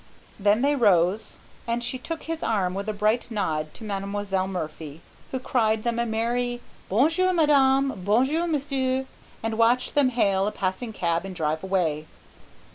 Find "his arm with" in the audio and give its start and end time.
2.23-2.89